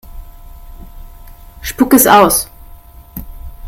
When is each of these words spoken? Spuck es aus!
Spuck 1.61 1.93
es 1.93 2.07
aus! 2.07 2.49